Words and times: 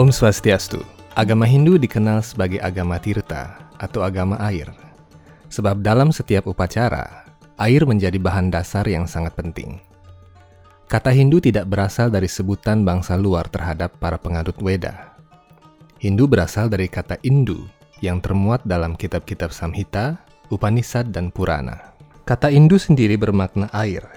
Om 0.00 0.08
Swastiastu, 0.08 0.80
agama 1.12 1.44
Hindu 1.44 1.76
dikenal 1.76 2.24
sebagai 2.24 2.56
agama 2.64 2.96
tirta 2.96 3.60
atau 3.76 4.00
agama 4.00 4.40
air. 4.40 4.72
Sebab 5.52 5.84
dalam 5.84 6.08
setiap 6.08 6.48
upacara, 6.48 7.28
air 7.60 7.84
menjadi 7.84 8.16
bahan 8.16 8.48
dasar 8.48 8.88
yang 8.88 9.04
sangat 9.04 9.36
penting. 9.36 9.76
Kata 10.88 11.12
Hindu 11.12 11.44
tidak 11.44 11.68
berasal 11.68 12.08
dari 12.08 12.32
sebutan 12.32 12.80
bangsa 12.80 13.20
luar 13.20 13.52
terhadap 13.52 13.92
para 14.00 14.16
pengadut 14.16 14.56
Weda. 14.64 15.20
Hindu 16.00 16.24
berasal 16.24 16.72
dari 16.72 16.88
kata 16.88 17.20
Indu 17.20 17.68
yang 18.00 18.24
termuat 18.24 18.64
dalam 18.64 18.96
kitab-kitab 18.96 19.52
Samhita, 19.52 20.16
Upanishad, 20.48 21.12
dan 21.12 21.28
Purana. 21.28 21.92
Kata 22.24 22.48
Indu 22.48 22.80
sendiri 22.80 23.20
bermakna 23.20 23.68
air. 23.76 24.08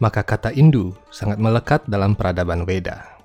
Maka 0.00 0.24
kata 0.24 0.56
Indu 0.56 0.96
sangat 1.12 1.36
melekat 1.36 1.84
dalam 1.84 2.16
peradaban 2.16 2.64
Weda. 2.64 3.15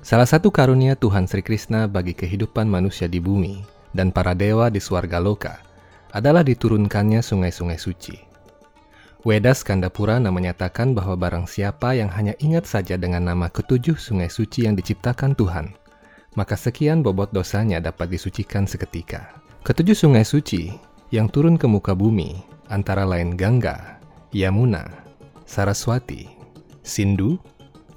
Salah 0.00 0.24
satu 0.24 0.48
karunia 0.48 0.96
Tuhan 0.96 1.28
Sri 1.28 1.44
Krishna 1.44 1.84
bagi 1.84 2.16
kehidupan 2.16 2.64
manusia 2.64 3.04
di 3.04 3.20
bumi 3.20 3.60
dan 3.92 4.08
para 4.08 4.32
dewa 4.32 4.72
di 4.72 4.80
Swarga 4.80 5.20
Loka 5.20 5.60
adalah 6.16 6.40
diturunkannya 6.40 7.20
sungai-sungai 7.20 7.76
suci. 7.76 8.16
Weda 9.28 9.52
Skanda 9.52 9.92
Purana 9.92 10.32
menyatakan 10.32 10.96
bahwa 10.96 11.20
barang 11.20 11.44
siapa 11.44 11.92
yang 11.92 12.08
hanya 12.16 12.32
ingat 12.40 12.64
saja 12.64 12.96
dengan 12.96 13.28
nama 13.28 13.52
ketujuh 13.52 14.00
sungai 14.00 14.32
suci 14.32 14.64
yang 14.64 14.72
diciptakan 14.72 15.36
Tuhan, 15.36 15.76
maka 16.32 16.56
sekian 16.56 17.04
bobot 17.04 17.28
dosanya 17.36 17.76
dapat 17.84 18.08
disucikan 18.08 18.64
seketika. 18.64 19.36
Ketujuh 19.68 19.92
sungai 19.92 20.24
suci 20.24 20.72
yang 21.12 21.28
turun 21.28 21.60
ke 21.60 21.68
muka 21.68 21.92
bumi 21.92 22.40
antara 22.72 23.04
lain 23.04 23.36
Gangga, 23.36 24.00
Yamuna, 24.32 24.88
Saraswati, 25.44 26.24
Sindhu, 26.80 27.36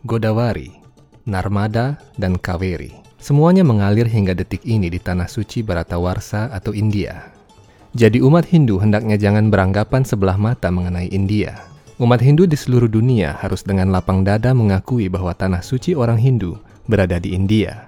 Godawari, 0.04 0.83
Narmada, 1.24 2.00
dan 2.20 2.36
Kaveri. 2.36 2.92
Semuanya 3.24 3.64
mengalir 3.64 4.04
hingga 4.04 4.36
detik 4.36 4.68
ini 4.68 4.92
di 4.92 5.00
tanah 5.00 5.32
suci 5.32 5.64
Baratawarsa 5.64 6.52
atau 6.52 6.76
India. 6.76 7.32
Jadi 7.96 8.20
umat 8.20 8.44
Hindu 8.50 8.82
hendaknya 8.82 9.16
jangan 9.16 9.48
beranggapan 9.48 10.04
sebelah 10.04 10.36
mata 10.36 10.68
mengenai 10.74 11.08
India. 11.14 11.64
Umat 12.02 12.20
Hindu 12.20 12.50
di 12.50 12.58
seluruh 12.58 12.90
dunia 12.90 13.38
harus 13.38 13.64
dengan 13.64 13.94
lapang 13.94 14.26
dada 14.26 14.52
mengakui 14.52 15.08
bahwa 15.08 15.32
tanah 15.32 15.62
suci 15.62 15.94
orang 15.94 16.18
Hindu 16.18 16.58
berada 16.90 17.22
di 17.22 17.32
India. 17.38 17.88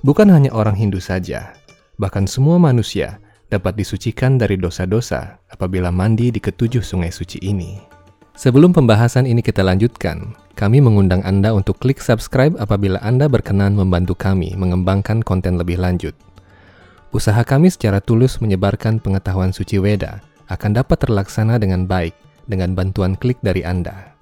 Bukan 0.00 0.32
hanya 0.32 0.50
orang 0.56 0.74
Hindu 0.74 0.98
saja, 0.98 1.52
bahkan 2.00 2.24
semua 2.24 2.56
manusia 2.56 3.20
dapat 3.52 3.76
disucikan 3.76 4.40
dari 4.40 4.56
dosa-dosa 4.56 5.38
apabila 5.52 5.92
mandi 5.92 6.32
di 6.32 6.40
ketujuh 6.40 6.80
sungai 6.80 7.12
suci 7.12 7.38
ini. 7.44 7.89
Sebelum 8.40 8.72
pembahasan 8.72 9.28
ini 9.28 9.44
kita 9.44 9.60
lanjutkan, 9.60 10.32
kami 10.56 10.80
mengundang 10.80 11.20
Anda 11.28 11.52
untuk 11.52 11.76
klik 11.76 12.00
subscribe 12.00 12.56
apabila 12.56 12.96
Anda 13.04 13.28
berkenan 13.28 13.76
membantu 13.76 14.16
kami 14.16 14.56
mengembangkan 14.56 15.20
konten 15.20 15.60
lebih 15.60 15.76
lanjut. 15.76 16.16
Usaha 17.12 17.44
kami 17.44 17.68
secara 17.68 18.00
tulus 18.00 18.40
menyebarkan 18.40 18.96
pengetahuan 18.96 19.52
suci 19.52 19.76
Weda 19.76 20.24
akan 20.48 20.72
dapat 20.72 21.04
terlaksana 21.04 21.60
dengan 21.60 21.84
baik 21.84 22.16
dengan 22.48 22.72
bantuan 22.72 23.12
klik 23.12 23.36
dari 23.44 23.60
Anda. 23.60 24.16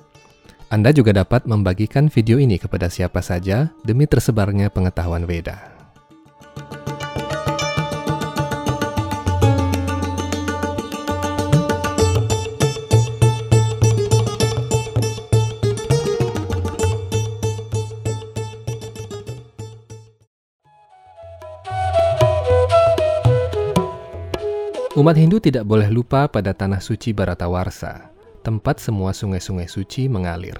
Anda 0.67 0.91
juga 0.91 1.15
dapat 1.15 1.47
membagikan 1.47 2.11
video 2.11 2.43
ini 2.43 2.59
kepada 2.59 2.91
siapa 2.91 3.23
saja 3.23 3.71
demi 3.87 4.11
tersebarnya 4.11 4.75
pengetahuan 4.75 5.31
Weda. 5.31 5.78
Umat 24.99 25.15
Hindu 25.15 25.39
tidak 25.39 25.63
boleh 25.63 25.95
lupa 25.95 26.27
pada 26.27 26.51
tanah 26.51 26.83
suci 26.83 27.15
Baratawarsa, 27.15 28.11
tempat 28.43 28.83
semua 28.83 29.15
sungai-sungai 29.15 29.71
suci 29.71 30.11
mengalir. 30.11 30.59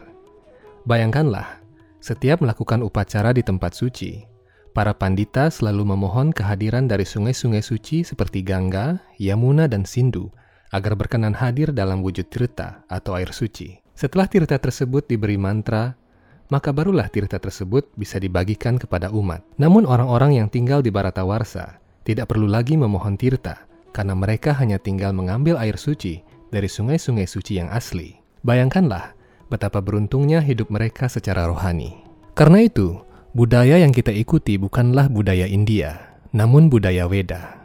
Bayangkanlah, 0.87 1.59
setiap 1.99 2.47
melakukan 2.47 2.87
upacara 2.87 3.35
di 3.35 3.43
tempat 3.43 3.75
suci, 3.75 4.23
para 4.71 4.95
pandita 4.95 5.51
selalu 5.51 5.91
memohon 5.91 6.31
kehadiran 6.31 6.87
dari 6.87 7.03
sungai-sungai 7.03 7.67
suci 7.67 8.07
seperti 8.07 8.47
Gangga, 8.47 9.03
Yamuna, 9.19 9.67
dan 9.67 9.83
Sindhu 9.83 10.31
agar 10.71 10.95
berkenan 10.95 11.35
hadir 11.35 11.75
dalam 11.75 12.07
wujud 12.07 12.31
tirta 12.31 12.87
atau 12.87 13.19
air 13.19 13.35
suci. 13.35 13.83
Setelah 13.99 14.31
tirta 14.31 14.55
tersebut 14.55 15.11
diberi 15.11 15.35
mantra, 15.35 15.99
maka 16.47 16.71
barulah 16.71 17.11
tirta 17.11 17.43
tersebut 17.43 17.91
bisa 17.99 18.23
dibagikan 18.23 18.79
kepada 18.79 19.11
umat. 19.11 19.43
Namun 19.59 19.83
orang-orang 19.83 20.39
yang 20.39 20.47
tinggal 20.47 20.79
di 20.79 20.95
Baratawarsa 20.95 21.83
tidak 22.07 22.31
perlu 22.31 22.47
lagi 22.47 22.79
memohon 22.79 23.19
tirta, 23.19 23.68
karena 23.93 24.15
mereka 24.15 24.55
hanya 24.57 24.77
tinggal 24.81 25.13
mengambil 25.13 25.59
air 25.59 25.77
suci 25.77 26.23
dari 26.49 26.69
sungai-sungai 26.69 27.29
suci 27.29 27.61
yang 27.61 27.69
asli. 27.73 28.19
Bayangkanlah 28.45 29.17
betapa 29.49 29.81
beruntungnya 29.81 30.45
hidup 30.45 30.69
mereka 30.69 31.09
secara 31.09 31.49
rohani. 31.49 32.05
Karena 32.37 32.63
itu, 32.63 33.01
budaya 33.35 33.81
yang 33.81 33.91
kita 33.91 34.15
ikuti 34.15 34.61
bukanlah 34.61 35.11
budaya 35.11 35.49
India, 35.49 36.19
namun 36.31 36.71
budaya 36.71 37.09
Weda. 37.11 37.59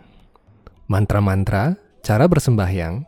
Mantra-mantra, 0.90 1.78
cara 2.02 2.26
bersembahyang, 2.28 3.08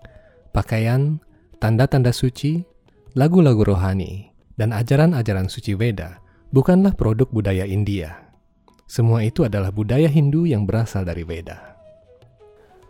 pakaian, 0.56 1.20
tanda-tanda 1.60 2.16
suci, 2.16 2.64
lagu-lagu 3.18 3.66
rohani, 3.66 4.32
dan 4.56 4.72
ajaran-ajaran 4.72 5.52
suci 5.52 5.76
Weda 5.76 6.24
bukanlah 6.56 6.96
produk 6.96 7.28
budaya 7.28 7.68
India. 7.68 8.32
Semua 8.86 9.26
itu 9.26 9.44
adalah 9.44 9.74
budaya 9.74 10.06
Hindu 10.06 10.46
yang 10.46 10.64
berasal 10.70 11.04
dari 11.04 11.26
Weda. 11.26 11.75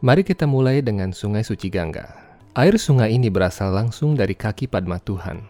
Mari 0.05 0.21
kita 0.21 0.45
mulai 0.45 0.85
dengan 0.85 1.09
Sungai 1.09 1.41
Suci 1.41 1.65
Gangga. 1.73 2.05
Air 2.53 2.77
sungai 2.77 3.17
ini 3.17 3.25
berasal 3.33 3.73
langsung 3.73 4.13
dari 4.13 4.37
kaki 4.37 4.69
Padma 4.69 5.01
Tuhan. 5.01 5.41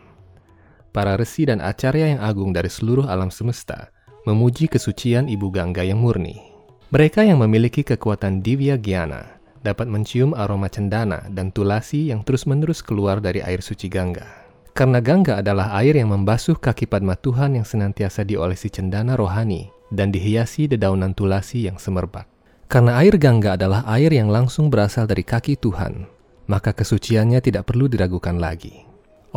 Para 0.95 1.19
resi 1.19 1.43
dan 1.43 1.59
acarya 1.59 2.15
yang 2.15 2.23
agung 2.23 2.55
dari 2.55 2.71
seluruh 2.71 3.03
alam 3.03 3.27
semesta 3.27 3.91
memuji 4.23 4.71
kesucian 4.71 5.27
Ibu 5.27 5.51
Gangga 5.51 5.83
yang 5.83 5.99
murni. 5.99 6.39
Mereka 6.87 7.27
yang 7.27 7.43
memiliki 7.43 7.83
kekuatan 7.83 8.39
Divya 8.39 8.79
Gyana 8.79 9.27
dapat 9.59 9.91
mencium 9.91 10.31
aroma 10.31 10.71
cendana 10.71 11.27
dan 11.35 11.51
tulasi 11.51 12.15
yang 12.15 12.23
terus-menerus 12.23 12.79
keluar 12.79 13.19
dari 13.19 13.43
air 13.43 13.59
suci 13.59 13.91
Gangga. 13.91 14.23
Karena 14.71 15.03
Gangga 15.03 15.43
adalah 15.43 15.75
air 15.83 15.99
yang 15.99 16.15
membasuh 16.15 16.55
kaki 16.55 16.87
Padma 16.87 17.19
Tuhan 17.19 17.59
yang 17.59 17.67
senantiasa 17.67 18.23
diolesi 18.23 18.71
cendana 18.71 19.19
rohani 19.19 19.67
dan 19.91 20.15
dihiasi 20.15 20.71
dedaunan 20.71 21.11
tulasi 21.11 21.67
yang 21.67 21.75
semerbak. 21.75 22.34
Karena 22.65 22.97
air 22.97 23.13
Gangga 23.21 23.53
adalah 23.53 23.85
air 23.93 24.09
yang 24.09 24.33
langsung 24.33 24.73
berasal 24.73 25.05
dari 25.05 25.21
kaki 25.21 25.61
Tuhan, 25.61 26.09
maka 26.49 26.73
kesuciannya 26.73 27.37
tidak 27.37 27.69
perlu 27.69 27.85
diragukan 27.85 28.41
lagi. 28.41 28.85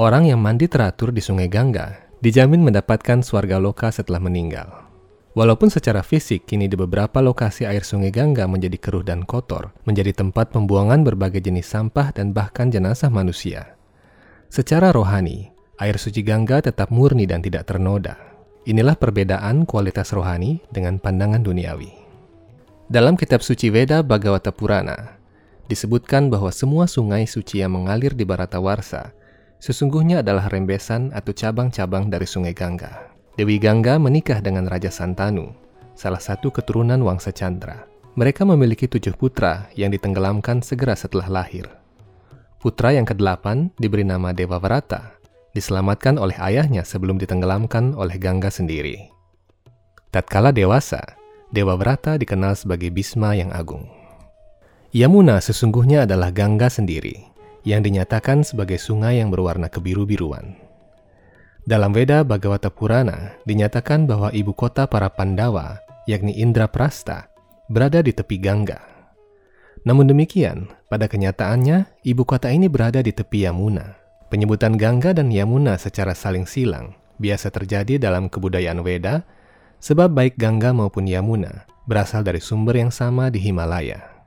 Orang 0.01 0.25
yang 0.25 0.41
mandi 0.41 0.65
teratur 0.65 1.13
di 1.13 1.21
sungai 1.21 1.51
Gangga 1.51 2.09
dijamin 2.25 2.65
mendapatkan 2.65 3.21
swarga 3.21 3.61
loka 3.61 3.93
setelah 3.93 4.23
meninggal. 4.23 4.89
Walaupun 5.37 5.71
secara 5.71 6.01
fisik 6.03 6.49
kini 6.49 6.67
di 6.67 6.75
beberapa 6.75 7.21
lokasi 7.21 7.69
air 7.69 7.85
sungai 7.85 8.11
Gangga 8.11 8.49
menjadi 8.49 8.75
keruh 8.81 9.05
dan 9.05 9.23
kotor, 9.23 9.77
menjadi 9.85 10.17
tempat 10.17 10.51
pembuangan 10.51 11.05
berbagai 11.05 11.45
jenis 11.45 11.69
sampah 11.69 12.11
dan 12.17 12.35
bahkan 12.35 12.73
jenazah 12.73 13.13
manusia. 13.13 13.77
Secara 14.49 14.89
rohani, 14.91 15.53
air 15.77 16.01
suci 16.01 16.25
Gangga 16.25 16.65
tetap 16.65 16.89
murni 16.89 17.29
dan 17.29 17.45
tidak 17.45 17.69
ternoda. 17.69 18.17
Inilah 18.67 18.97
perbedaan 18.97 19.67
kualitas 19.69 20.11
rohani 20.17 20.65
dengan 20.73 20.99
pandangan 20.99 21.45
duniawi. 21.45 21.98
Dalam 22.89 23.21
kitab 23.21 23.45
suci 23.45 23.69
Veda 23.69 24.01
Bhagavata 24.01 24.49
Purana, 24.49 25.21
disebutkan 25.69 26.33
bahwa 26.33 26.49
semua 26.49 26.89
sungai 26.89 27.29
suci 27.29 27.61
yang 27.61 27.77
mengalir 27.77 28.17
di 28.17 28.25
Baratawarsa 28.25 29.13
sesungguhnya 29.61 30.25
adalah 30.25 30.49
rembesan 30.49 31.13
atau 31.13 31.37
cabang-cabang 31.37 32.09
dari 32.09 32.25
sungai 32.25 32.57
Gangga. 32.57 33.13
Dewi 33.37 33.61
Gangga 33.61 34.01
menikah 34.01 34.41
dengan 34.41 34.65
Raja 34.65 34.89
Santanu, 34.89 35.53
salah 35.93 36.17
satu 36.17 36.49
keturunan 36.49 36.97
Wangsa 37.05 37.29
Chandra. 37.29 37.85
Mereka 38.17 38.49
memiliki 38.49 38.89
tujuh 38.89 39.13
putra 39.21 39.69
yang 39.77 39.93
ditenggelamkan 39.93 40.65
segera 40.65 40.97
setelah 40.97 41.29
lahir. 41.29 41.69
Putra 42.57 42.97
yang 42.97 43.05
kedelapan 43.05 43.69
diberi 43.77 44.09
nama 44.09 44.33
Dewa 44.33 44.57
Vrata, 44.57 45.13
diselamatkan 45.53 46.17
oleh 46.17 46.41
ayahnya 46.41 46.89
sebelum 46.89 47.21
ditenggelamkan 47.21 47.93
oleh 47.93 48.17
Gangga 48.17 48.49
sendiri. 48.49 49.13
Tatkala 50.09 50.57
dewasa, 50.57 51.18
Dewa 51.49 51.81
Brata 51.81 52.21
dikenal 52.21 52.61
sebagai 52.61 52.93
Bisma 52.93 53.33
yang 53.33 53.49
agung. 53.57 53.89
Yamuna 54.93 55.41
sesungguhnya 55.41 56.05
adalah 56.05 56.29
Gangga 56.29 56.69
sendiri, 56.69 57.25
yang 57.65 57.81
dinyatakan 57.81 58.45
sebagai 58.45 58.77
sungai 58.77 59.21
yang 59.21 59.33
berwarna 59.33 59.73
kebiru-biruan. 59.73 60.61
Dalam 61.65 61.97
Veda 61.97 62.21
Bhagavata 62.21 62.69
Purana 62.69 63.37
dinyatakan 63.49 64.05
bahwa 64.05 64.29
ibu 64.33 64.53
kota 64.53 64.85
para 64.89 65.09
Pandawa, 65.09 65.81
yakni 66.05 66.37
Indraprasta, 66.37 67.33
berada 67.73 68.05
di 68.05 68.13
tepi 68.13 68.37
Gangga. 68.41 68.81
Namun 69.89 70.09
demikian, 70.09 70.69
pada 70.93 71.09
kenyataannya, 71.09 72.05
ibu 72.05 72.29
kota 72.29 72.53
ini 72.53 72.69
berada 72.69 73.01
di 73.01 73.13
tepi 73.13 73.49
Yamuna. 73.49 73.97
Penyebutan 74.29 74.77
Gangga 74.77 75.17
dan 75.17 75.33
Yamuna 75.33 75.81
secara 75.81 76.13
saling 76.13 76.45
silang 76.45 76.93
biasa 77.19 77.51
terjadi 77.51 77.99
dalam 77.99 78.31
kebudayaan 78.31 78.81
Weda 78.81 79.27
Sebab 79.79 80.11
baik 80.11 80.35
Gangga 80.35 80.75
maupun 80.75 81.07
Yamuna 81.07 81.69
berasal 81.87 82.27
dari 82.27 82.43
sumber 82.43 82.77
yang 82.83 82.91
sama 82.91 83.31
di 83.31 83.39
Himalaya. 83.39 84.19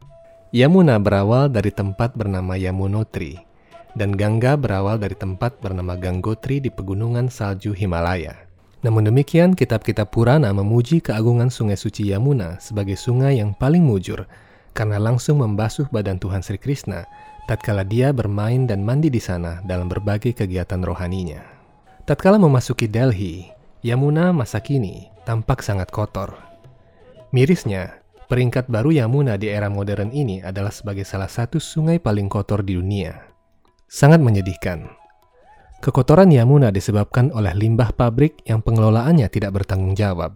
Yamuna 0.56 0.96
berawal 0.98 1.52
dari 1.52 1.70
tempat 1.76 2.16
bernama 2.16 2.56
Yamunotri, 2.56 3.36
dan 3.94 4.16
Gangga 4.16 4.56
berawal 4.56 4.98
dari 4.98 5.14
tempat 5.14 5.60
bernama 5.60 6.00
Gangotri 6.00 6.64
di 6.64 6.72
pegunungan 6.72 7.28
salju 7.28 7.76
Himalaya. 7.76 8.48
Namun 8.82 9.06
demikian, 9.06 9.54
kitab-kitab 9.54 10.10
Purana 10.10 10.50
memuji 10.56 11.04
keagungan 11.04 11.54
sungai 11.54 11.78
suci 11.78 12.10
Yamuna 12.10 12.58
sebagai 12.58 12.98
sungai 12.98 13.38
yang 13.38 13.54
paling 13.54 13.86
mujur 13.86 14.26
karena 14.74 14.98
langsung 14.98 15.44
membasuh 15.44 15.86
badan 15.92 16.18
Tuhan 16.18 16.42
Sri 16.42 16.58
Krishna 16.58 17.06
tatkala 17.46 17.84
dia 17.84 18.16
bermain 18.16 18.66
dan 18.66 18.82
mandi 18.82 19.12
di 19.12 19.20
sana 19.20 19.60
dalam 19.68 19.92
berbagai 19.92 20.32
kegiatan 20.32 20.80
rohaninya. 20.80 21.44
Tatkala 22.08 22.40
memasuki 22.40 22.88
Delhi, 22.88 23.52
Yamuna 23.86 24.34
masa 24.34 24.58
kini 24.58 25.11
tampak 25.32 25.64
sangat 25.64 25.88
kotor. 25.96 26.36
Mirisnya, 27.32 28.04
peringkat 28.28 28.68
baru 28.68 28.92
Yamuna 28.92 29.40
di 29.40 29.48
era 29.48 29.72
modern 29.72 30.12
ini 30.12 30.44
adalah 30.44 30.76
sebagai 30.76 31.08
salah 31.08 31.32
satu 31.32 31.56
sungai 31.56 32.04
paling 32.04 32.28
kotor 32.28 32.68
di 32.68 32.76
dunia. 32.76 33.16
Sangat 33.88 34.20
menyedihkan 34.20 34.92
Kekotoran 35.80 36.36
Yamuna 36.36 36.68
disebabkan 36.68 37.32
oleh 37.32 37.56
limbah 37.56 37.96
pabrik 37.96 38.44
yang 38.44 38.60
pengelolaannya 38.60 39.32
tidak 39.32 39.56
bertanggung 39.56 39.96
jawab. 39.96 40.36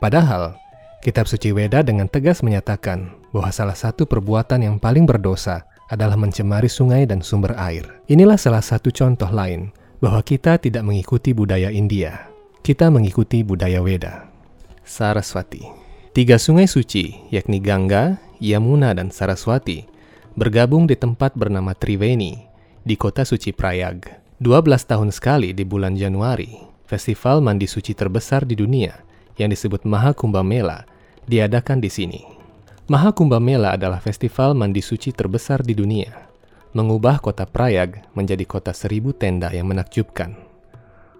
Padahal, 0.00 0.56
kitab 1.04 1.28
suci 1.28 1.52
Weda 1.52 1.84
dengan 1.84 2.08
tegas 2.08 2.40
menyatakan 2.40 3.20
bahwa 3.36 3.52
salah 3.52 3.76
satu 3.76 4.08
perbuatan 4.08 4.64
yang 4.64 4.76
paling 4.80 5.04
berdosa 5.04 5.68
adalah 5.92 6.16
mencemari 6.16 6.72
sungai 6.72 7.04
dan 7.04 7.20
sumber 7.20 7.52
air. 7.60 7.84
Inilah 8.08 8.40
salah 8.40 8.64
satu 8.64 8.88
contoh 8.88 9.28
lain 9.28 9.70
bahwa 10.00 10.24
kita 10.24 10.56
tidak 10.56 10.82
mengikuti 10.82 11.36
budaya 11.36 11.68
India. 11.68 12.35
Kita 12.66 12.90
mengikuti 12.90 13.46
budaya 13.46 13.78
Weda. 13.78 14.26
Saraswati 14.82 15.62
Tiga 16.10 16.34
sungai 16.34 16.66
suci, 16.66 17.14
yakni 17.30 17.62
Gangga, 17.62 18.18
Yamuna, 18.42 18.90
dan 18.90 19.14
Saraswati, 19.14 19.86
bergabung 20.34 20.90
di 20.90 20.98
tempat 20.98 21.38
bernama 21.38 21.78
Triveni, 21.78 22.34
di 22.82 22.98
kota 22.98 23.22
suci 23.22 23.54
Prayag. 23.54 24.18
12 24.42 24.82
tahun 24.82 25.14
sekali 25.14 25.54
di 25.54 25.62
bulan 25.62 25.94
Januari, 25.94 26.58
festival 26.90 27.38
mandi 27.38 27.70
suci 27.70 27.94
terbesar 27.94 28.42
di 28.42 28.58
dunia 28.58 28.98
yang 29.38 29.54
disebut 29.54 29.86
Maha 29.86 30.10
Kumbha 30.10 30.42
Mela 30.42 30.82
diadakan 31.30 31.78
di 31.78 31.86
sini. 31.86 32.26
Maha 32.90 33.14
Kumbha 33.14 33.38
Mela 33.38 33.78
adalah 33.78 34.02
festival 34.02 34.58
mandi 34.58 34.82
suci 34.82 35.14
terbesar 35.14 35.62
di 35.62 35.70
dunia, 35.70 36.10
mengubah 36.74 37.22
kota 37.22 37.46
Prayag 37.46 38.10
menjadi 38.18 38.42
kota 38.42 38.74
seribu 38.74 39.14
tenda 39.14 39.54
yang 39.54 39.70
menakjubkan. 39.70 40.45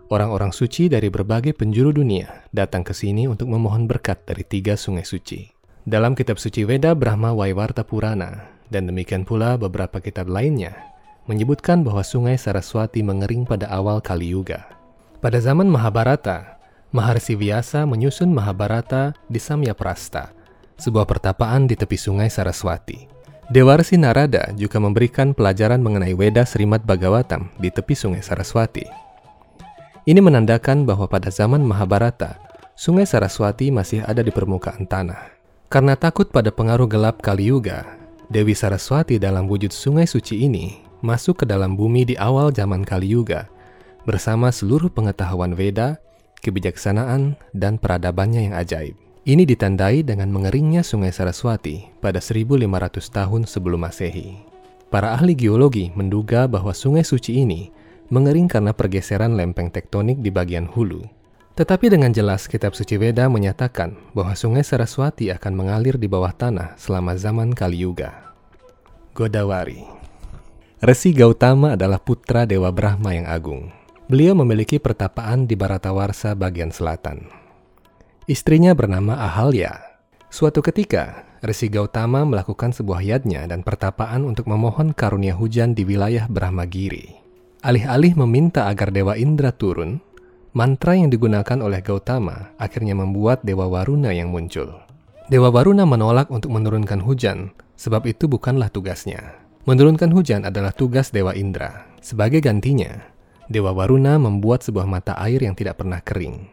Orang-orang 0.07 0.55
suci 0.55 0.87
dari 0.87 1.11
berbagai 1.11 1.51
penjuru 1.59 1.91
dunia 1.91 2.47
datang 2.55 2.87
ke 2.87 2.95
sini 2.95 3.27
untuk 3.27 3.51
memohon 3.51 3.91
berkat 3.91 4.23
dari 4.23 4.47
tiga 4.47 4.79
sungai 4.79 5.03
suci. 5.03 5.51
Dalam 5.83 6.15
kitab 6.15 6.39
suci 6.39 6.63
Weda 6.63 6.95
Brahma 6.95 7.35
Waiwarta 7.35 7.83
Purana, 7.83 8.47
dan 8.71 8.87
demikian 8.87 9.27
pula 9.27 9.59
beberapa 9.59 9.99
kitab 9.99 10.31
lainnya, 10.31 10.79
menyebutkan 11.27 11.83
bahwa 11.83 12.07
sungai 12.07 12.39
Saraswati 12.39 13.03
mengering 13.03 13.43
pada 13.43 13.67
awal 13.67 13.99
Kali 13.99 14.31
Yuga. 14.31 14.71
Pada 15.19 15.43
zaman 15.43 15.67
Mahabharata, 15.67 16.63
Maharsi 16.95 17.35
Vyasa 17.35 17.83
menyusun 17.83 18.31
Mahabharata 18.31 19.11
di 19.27 19.43
Samyaprasta, 19.43 20.31
sebuah 20.79 21.03
pertapaan 21.11 21.67
di 21.67 21.75
tepi 21.75 21.99
sungai 21.99 22.31
Saraswati. 22.31 23.11
Dewarsi 23.51 23.99
Narada 23.99 24.55
juga 24.55 24.79
memberikan 24.79 25.35
pelajaran 25.35 25.83
mengenai 25.83 26.15
Weda 26.15 26.47
Srimad 26.47 26.87
Bhagavatam 26.87 27.51
di 27.59 27.75
tepi 27.75 27.99
sungai 27.99 28.23
Saraswati. 28.23 29.06
Ini 30.07 30.23
menandakan 30.23 30.87
bahwa 30.87 31.11
pada 31.11 31.35
zaman 31.35 31.67
Mahabharata, 31.67 32.39
sungai 32.79 33.03
Saraswati 33.03 33.75
masih 33.75 34.07
ada 34.07 34.23
di 34.23 34.31
permukaan 34.31 34.87
tanah. 34.87 35.35
Karena 35.67 35.99
takut 35.99 36.31
pada 36.31 36.55
pengaruh 36.55 36.87
gelap 36.87 37.19
Kali 37.19 37.51
Yuga, 37.51 37.83
Dewi 38.31 38.55
Saraswati 38.55 39.19
dalam 39.19 39.51
wujud 39.51 39.75
sungai 39.75 40.07
suci 40.07 40.47
ini 40.47 40.79
masuk 41.03 41.43
ke 41.43 41.45
dalam 41.51 41.75
bumi 41.75 42.07
di 42.07 42.15
awal 42.15 42.55
zaman 42.55 42.87
Kali 42.87 43.19
Yuga 43.19 43.51
bersama 44.07 44.55
seluruh 44.55 44.95
pengetahuan 44.95 45.59
Veda, 45.59 45.99
kebijaksanaan, 46.39 47.35
dan 47.51 47.75
peradabannya 47.75 48.47
yang 48.47 48.55
ajaib. 48.55 48.95
Ini 49.27 49.43
ditandai 49.43 50.07
dengan 50.07 50.31
mengeringnya 50.31 50.87
sungai 50.87 51.11
Saraswati 51.11 51.91
pada 51.99 52.23
1500 52.23 52.63
tahun 53.11 53.43
sebelum 53.51 53.83
Masehi. 53.83 54.39
Para 54.87 55.19
ahli 55.19 55.35
geologi 55.35 55.91
menduga 55.99 56.47
bahwa 56.47 56.71
sungai 56.71 57.03
suci 57.03 57.43
ini 57.43 57.75
mengering 58.09 58.47
karena 58.47 58.71
pergeseran 58.77 59.35
lempeng 59.35 59.71
tektonik 59.71 60.23
di 60.23 60.31
bagian 60.31 60.71
hulu. 60.71 61.03
Tetapi 61.57 61.89
dengan 61.89 62.13
jelas 62.13 62.45
kitab 62.53 62.77
suci 62.77 63.01
Veda 63.01 63.33
menyatakan 63.33 63.97
bahwa 64.13 64.37
sungai 64.37 64.61
Saraswati 64.61 65.33
akan 65.33 65.57
mengalir 65.57 65.97
di 65.97 66.05
bawah 66.05 66.31
tanah 66.31 66.77
selama 66.77 67.17
zaman 67.17 67.57
Kali 67.57 67.81
Yuga. 67.81 68.37
Godawari 69.17 69.81
Resi 70.77 71.17
Gautama 71.17 71.73
adalah 71.73 71.97
putra 71.97 72.45
Dewa 72.45 72.69
Brahma 72.69 73.17
yang 73.17 73.25
agung. 73.25 73.73
Beliau 74.13 74.37
memiliki 74.37 74.77
pertapaan 74.77 75.49
di 75.49 75.57
Baratawarsa 75.57 76.37
bagian 76.37 76.69
selatan. 76.69 77.25
Istrinya 78.29 78.77
bernama 78.77 79.17
Ahalya. 79.17 79.81
Suatu 80.29 80.61
ketika, 80.61 81.25
Resi 81.41 81.73
Gautama 81.73 82.29
melakukan 82.29 82.77
sebuah 82.77 83.01
yadnya 83.01 83.49
dan 83.49 83.65
pertapaan 83.65 84.29
untuk 84.29 84.53
memohon 84.53 84.93
karunia 84.93 85.33
hujan 85.33 85.73
di 85.73 85.89
wilayah 85.89 86.29
Brahmagiri. 86.29 87.26
Alih-alih 87.67 88.15
meminta 88.15 88.71
agar 88.71 88.95
Dewa 88.95 89.19
Indra 89.19 89.51
turun, 89.51 89.99
mantra 90.55 90.95
yang 90.95 91.11
digunakan 91.11 91.59
oleh 91.59 91.83
Gautama 91.83 92.55
akhirnya 92.63 92.95
membuat 92.95 93.43
Dewa 93.43 93.67
Waruna 93.67 94.15
yang 94.15 94.31
muncul. 94.31 94.71
Dewa 95.27 95.51
Waruna 95.51 95.83
menolak 95.83 96.31
untuk 96.31 96.55
menurunkan 96.55 97.03
hujan, 97.03 97.51
sebab 97.75 98.07
itu 98.07 98.31
bukanlah 98.31 98.71
tugasnya. 98.71 99.43
Menurunkan 99.67 100.15
hujan 100.15 100.47
adalah 100.47 100.71
tugas 100.71 101.11
Dewa 101.11 101.35
Indra. 101.35 101.91
Sebagai 101.99 102.39
gantinya, 102.39 103.03
Dewa 103.51 103.75
Waruna 103.75 104.15
membuat 104.15 104.63
sebuah 104.63 104.87
mata 104.87 105.19
air 105.19 105.43
yang 105.43 105.59
tidak 105.59 105.83
pernah 105.83 105.99
kering. 105.99 106.47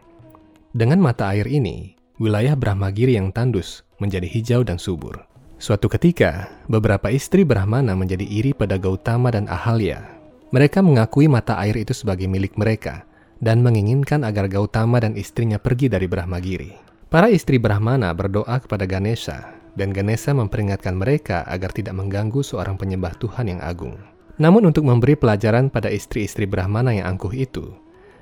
Dengan 0.74 0.98
mata 0.98 1.30
air 1.30 1.46
ini, 1.46 1.94
wilayah 2.18 2.58
Brahmagiri 2.58 3.14
yang 3.14 3.30
tandus 3.30 3.86
menjadi 4.02 4.26
hijau 4.26 4.66
dan 4.66 4.82
subur. 4.82 5.22
Suatu 5.62 5.86
ketika, 5.86 6.50
beberapa 6.66 7.06
istri 7.14 7.46
Brahmana 7.46 7.94
menjadi 7.94 8.26
iri 8.26 8.50
pada 8.50 8.82
Gautama 8.82 9.30
dan 9.30 9.46
Ahalya. 9.46 10.13
Mereka 10.54 10.86
mengakui 10.86 11.26
mata 11.26 11.58
air 11.58 11.74
itu 11.74 11.90
sebagai 11.90 12.30
milik 12.30 12.54
mereka 12.54 13.02
dan 13.42 13.66
menginginkan 13.66 14.22
agar 14.22 14.46
Gautama 14.46 15.02
dan 15.02 15.18
istrinya 15.18 15.58
pergi 15.58 15.90
dari 15.90 16.06
Brahmagiri. 16.06 16.78
Para 17.10 17.26
istri 17.26 17.58
Brahmana 17.58 18.14
berdoa 18.14 18.62
kepada 18.62 18.86
Ganesha 18.86 19.50
dan 19.74 19.90
Ganesha 19.90 20.30
memperingatkan 20.30 20.94
mereka 20.94 21.42
agar 21.50 21.74
tidak 21.74 21.98
mengganggu 21.98 22.38
seorang 22.46 22.78
penyembah 22.78 23.18
Tuhan 23.18 23.50
yang 23.50 23.58
agung. 23.66 23.98
Namun 24.38 24.70
untuk 24.70 24.86
memberi 24.86 25.18
pelajaran 25.18 25.74
pada 25.74 25.90
istri-istri 25.90 26.46
Brahmana 26.46 26.94
yang 26.94 27.18
angkuh 27.18 27.34
itu, 27.34 27.74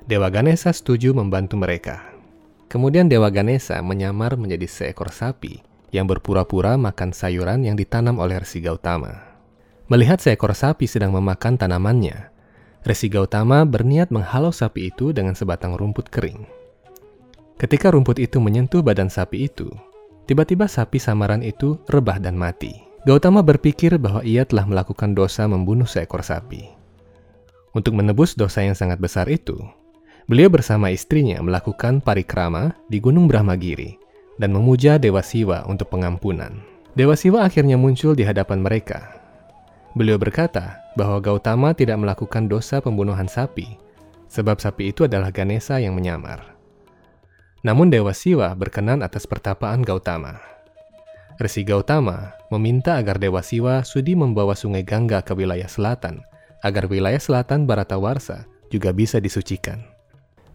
Dewa 0.09 0.33
Ganesha 0.33 0.73
setuju 0.73 1.13
membantu 1.13 1.61
mereka. 1.61 2.01
Kemudian 2.65 3.13
Dewa 3.13 3.29
Ganesha 3.29 3.77
menyamar 3.85 4.41
menjadi 4.41 4.65
seekor 4.65 5.13
sapi 5.13 5.61
yang 5.93 6.09
berpura-pura 6.09 6.81
makan 6.81 7.13
sayuran 7.13 7.61
yang 7.61 7.77
ditanam 7.77 8.17
oleh 8.17 8.41
Resi 8.41 8.57
Gautama. 8.57 9.32
Melihat 9.91 10.23
seekor 10.23 10.55
sapi 10.55 10.87
sedang 10.87 11.11
memakan 11.15 11.59
tanamannya, 11.59 12.29
Resi 12.83 13.07
Gautama 13.07 13.63
berniat 13.63 14.11
menghalau 14.11 14.51
sapi 14.51 14.91
itu 14.91 15.15
dengan 15.15 15.35
sebatang 15.35 15.75
rumput 15.75 16.11
kering. 16.11 16.43
Ketika 17.59 17.91
rumput 17.91 18.19
itu 18.19 18.43
menyentuh 18.43 18.83
badan 18.83 19.07
sapi 19.07 19.47
itu, 19.47 19.71
Tiba-tiba 20.23 20.71
sapi 20.71 21.03
samaran 21.03 21.43
itu 21.43 21.75
rebah 21.91 22.15
dan 22.15 22.39
mati. 22.39 22.79
Gautama 23.03 23.43
berpikir 23.43 23.99
bahwa 23.99 24.23
ia 24.23 24.47
telah 24.47 24.63
melakukan 24.63 25.11
dosa 25.11 25.43
membunuh 25.51 25.83
seekor 25.83 26.23
sapi. 26.23 26.71
Untuk 27.75 27.91
menebus 27.91 28.31
dosa 28.39 28.63
yang 28.63 28.77
sangat 28.77 29.03
besar 29.03 29.27
itu, 29.27 29.59
beliau 30.31 30.47
bersama 30.47 30.87
istrinya 30.95 31.43
melakukan 31.43 31.99
parikrama 31.99 32.71
di 32.87 33.03
Gunung 33.03 33.27
Brahmagiri 33.27 33.99
dan 34.39 34.55
memuja 34.55 34.95
Dewa 34.95 35.19
Siwa 35.19 35.67
untuk 35.67 35.91
pengampunan. 35.91 36.63
Dewa 36.95 37.19
Siwa 37.19 37.43
akhirnya 37.43 37.75
muncul 37.75 38.15
di 38.15 38.23
hadapan 38.23 38.63
mereka. 38.63 39.22
Beliau 39.93 40.17
berkata 40.17 40.81
bahwa 40.97 41.21
Gautama 41.21 41.77
tidak 41.77 42.01
melakukan 42.01 42.49
dosa 42.49 42.81
pembunuhan 42.81 43.29
sapi, 43.29 43.77
sebab 44.25 44.57
sapi 44.57 44.89
itu 44.89 45.05
adalah 45.05 45.29
Ganesha 45.29 45.77
yang 45.77 45.93
menyamar. 45.93 46.57
Namun 47.61 47.93
Dewa 47.93 48.09
Siwa 48.09 48.49
berkenan 48.57 49.05
atas 49.05 49.29
pertapaan 49.29 49.85
Gautama. 49.85 50.41
Resi 51.37 51.61
Gautama 51.61 52.33
meminta 52.49 52.97
agar 52.97 53.21
Dewa 53.21 53.45
Siwa 53.45 53.85
sudi 53.85 54.17
membawa 54.17 54.57
sungai 54.57 54.81
Gangga 54.81 55.21
ke 55.21 55.37
wilayah 55.37 55.69
selatan, 55.69 56.25
agar 56.65 56.89
wilayah 56.89 57.21
selatan 57.21 57.69
Baratawarsa 57.69 58.49
juga 58.73 58.89
bisa 58.97 59.21
disucikan. 59.21 59.77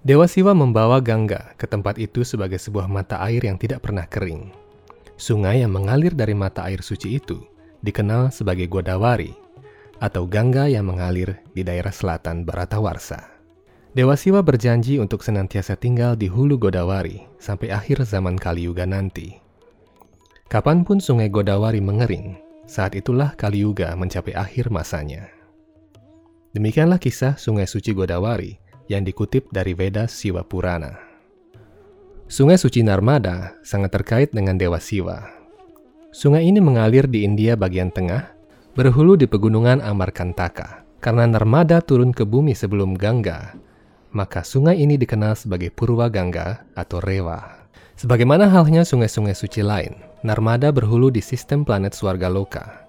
Dewa 0.03 0.27
Siwa 0.27 0.51
membawa 0.51 0.99
Gangga 0.99 1.55
ke 1.55 1.71
tempat 1.71 2.03
itu 2.03 2.27
sebagai 2.27 2.59
sebuah 2.59 2.91
mata 2.91 3.23
air 3.23 3.47
yang 3.47 3.55
tidak 3.55 3.87
pernah 3.87 4.07
kering. 4.11 4.51
Sungai 5.15 5.63
yang 5.63 5.71
mengalir 5.75 6.11
dari 6.11 6.35
mata 6.35 6.67
air 6.67 6.83
suci 6.83 7.19
itu 7.19 7.58
dikenal 7.83 8.31
sebagai 8.35 8.67
Godawari, 8.67 9.35
atau 9.99 10.27
Gangga 10.31 10.71
yang 10.71 10.87
mengalir 10.87 11.43
di 11.53 11.67
daerah 11.67 11.91
selatan 11.91 12.47
Baratawarsa. 12.47 13.39
Dewa 13.97 14.15
Siwa 14.15 14.45
berjanji 14.47 15.03
untuk 15.03 15.27
senantiasa 15.27 15.75
tinggal 15.75 16.15
di 16.15 16.31
hulu 16.31 16.61
Godawari 16.61 17.27
sampai 17.43 17.75
akhir 17.75 18.07
zaman 18.07 18.39
Kaliuga 18.39 18.87
nanti. 18.87 19.41
Kapan 20.47 20.87
pun 20.87 21.03
sungai 21.03 21.27
Godawari 21.29 21.83
mengering, 21.83 22.39
saat 22.69 22.95
itulah 22.95 23.35
Kaliuga 23.35 23.97
mencapai 23.99 24.37
akhir 24.37 24.71
masanya. 24.71 25.29
Demikianlah 26.55 27.01
kisah 27.01 27.37
sungai 27.37 27.69
suci 27.69 27.93
Godawari 27.93 28.57
yang 28.89 29.05
dikutip 29.05 29.53
dari 29.53 29.77
Veda 29.77 30.09
Siwa 30.09 30.45
Purana. 30.45 30.97
Sungai 32.29 32.61
suci 32.61 32.85
Narmada 32.85 33.57
sangat 33.65 33.93
terkait 33.93 34.31
dengan 34.37 34.57
Dewa 34.57 34.81
Siwa. 34.81 35.38
Sungai 36.09 36.49
ini 36.49 36.57
mengalir 36.57 37.05
di 37.05 37.21
India 37.21 37.53
bagian 37.53 37.93
tengah, 37.93 38.33
berhulu 38.73 39.21
di 39.21 39.29
pegunungan 39.29 39.85
Amarkantaka. 39.85 40.89
Karena 41.05 41.29
Narmada 41.29 41.85
turun 41.85 42.17
ke 42.17 42.25
bumi 42.25 42.57
sebelum 42.57 42.97
Gangga, 42.97 43.55
maka 44.17 44.41
sungai 44.41 44.81
ini 44.81 44.97
dikenal 44.97 45.37
sebagai 45.37 45.69
Purwa 45.69 46.09
Gangga 46.09 46.65
atau 46.73 46.99
Rewa. 47.05 47.69
Sebagaimana 48.01 48.49
halnya 48.49 48.89
sungai-sungai 48.89 49.37
suci 49.37 49.61
lain, 49.61 50.01
Narmada 50.25 50.73
berhulu 50.73 51.13
di 51.13 51.21
sistem 51.21 51.61
planet 51.63 51.93
Loka. 52.33 52.89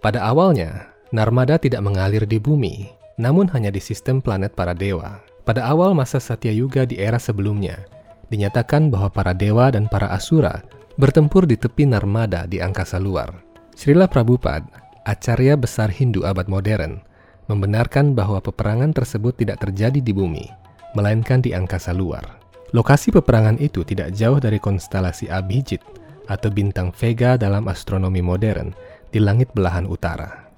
Pada 0.00 0.24
awalnya, 0.24 0.88
Narmada 1.12 1.60
tidak 1.60 1.84
mengalir 1.84 2.24
di 2.24 2.40
bumi, 2.40 2.88
namun 3.20 3.44
hanya 3.52 3.68
di 3.68 3.78
sistem 3.78 4.24
planet 4.24 4.56
para 4.56 4.72
dewa. 4.72 5.20
Pada 5.44 5.68
awal 5.68 5.92
masa 5.92 6.16
Satya 6.16 6.56
Yuga 6.56 6.88
di 6.88 6.96
era 6.96 7.20
sebelumnya, 7.20 7.84
dinyatakan 8.32 8.88
bahwa 8.88 9.12
para 9.12 9.36
dewa 9.36 9.68
dan 9.68 9.84
para 9.84 10.08
asura 10.16 10.64
bertempur 10.98 11.46
di 11.46 11.54
tepi 11.54 11.86
Narmada 11.86 12.44
di 12.50 12.58
angkasa 12.58 12.98
luar. 12.98 13.30
Srila 13.78 14.10
Prabhupada, 14.10 14.66
acarya 15.06 15.54
besar 15.54 15.94
Hindu 15.94 16.26
abad 16.26 16.50
modern, 16.50 16.98
membenarkan 17.46 18.18
bahwa 18.18 18.42
peperangan 18.42 18.90
tersebut 18.90 19.38
tidak 19.38 19.62
terjadi 19.62 20.02
di 20.02 20.10
bumi, 20.10 20.50
melainkan 20.98 21.38
di 21.38 21.54
angkasa 21.54 21.94
luar. 21.94 22.42
Lokasi 22.74 23.14
peperangan 23.14 23.62
itu 23.62 23.86
tidak 23.86 24.12
jauh 24.12 24.42
dari 24.42 24.58
konstelasi 24.58 25.30
Abhijit 25.30 25.80
atau 26.26 26.50
bintang 26.50 26.92
Vega 26.92 27.38
dalam 27.38 27.70
astronomi 27.70 28.20
modern 28.20 28.74
di 29.14 29.22
langit 29.22 29.48
belahan 29.54 29.86
utara. 29.88 30.50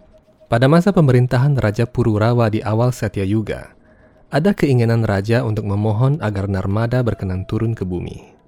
Pada 0.51 0.67
masa 0.67 0.91
pemerintahan 0.91 1.55
Raja 1.55 1.87
Pururawa 1.87 2.51
di 2.51 2.59
awal 2.65 2.91
Satya 2.91 3.23
Yuga, 3.23 3.77
ada 4.35 4.51
keinginan 4.51 5.07
raja 5.07 5.47
untuk 5.47 5.67
memohon 5.67 6.19
agar 6.19 6.51
Narmada 6.51 7.03
berkenan 7.07 7.47
turun 7.47 7.71
ke 7.75 7.87
bumi. 7.87 8.40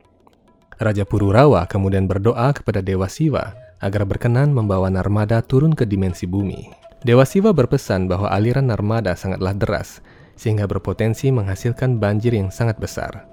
Raja 0.81 1.05
Pururawa 1.05 1.69
kemudian 1.69 2.09
berdoa 2.09 2.53
kepada 2.57 2.81
Dewa 2.81 3.11
Siwa 3.11 3.53
agar 3.83 4.07
berkenan 4.07 4.55
membawa 4.55 4.89
Narmada 4.89 5.43
turun 5.43 5.75
ke 5.75 5.83
dimensi 5.85 6.25
bumi. 6.25 6.71
Dewa 7.03 7.27
Siwa 7.27 7.51
berpesan 7.51 8.07
bahwa 8.07 8.31
aliran 8.31 8.71
Narmada 8.71 9.19
sangatlah 9.19 9.53
deras, 9.59 9.99
sehingga 10.39 10.71
berpotensi 10.71 11.35
menghasilkan 11.35 11.99
banjir 11.99 12.33
yang 12.33 12.55
sangat 12.55 12.79
besar. 12.79 13.27